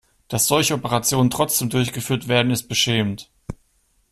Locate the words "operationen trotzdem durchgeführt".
0.73-2.27